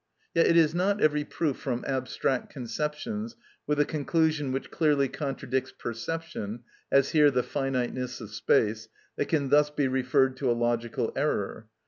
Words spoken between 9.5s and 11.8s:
be referred to a logical error.